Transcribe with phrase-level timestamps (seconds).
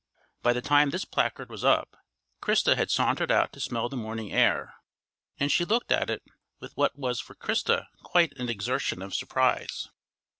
[0.41, 1.95] _By the time this placard was up,
[2.41, 4.73] Christa had sauntered out to smell the morning air,
[5.39, 6.23] and she looked at it
[6.59, 9.89] with what was for Christa quite an exertion of surprise.